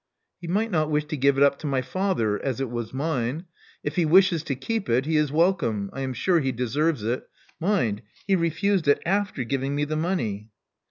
[0.39, 3.45] He might not wish to give it up to my father, as it was mine.
[3.83, 5.91] If he wishes to keep it he is welcome.
[5.93, 7.29] I am sure he deserves it.
[7.59, 10.49] Mind: he refused it after giving me the money."